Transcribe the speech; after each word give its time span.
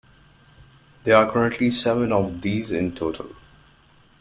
There 1.03 1.15
are 1.15 1.31
currently 1.31 1.69
seven 1.69 2.11
of 2.11 2.41
these 2.41 2.71
in 2.71 2.95
total. 2.95 3.35